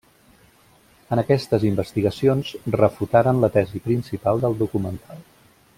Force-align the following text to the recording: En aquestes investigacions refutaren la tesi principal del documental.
En 1.15 1.21
aquestes 1.23 1.65
investigacions 1.69 2.49
refutaren 2.79 3.45
la 3.45 3.53
tesi 3.59 3.83
principal 3.91 4.43
del 4.47 4.59
documental. 4.65 5.21